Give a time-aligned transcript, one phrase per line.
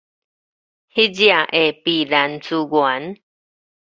[0.03, 0.09] 逐跡的避
[2.05, 2.67] 難資
[2.99, 3.21] 源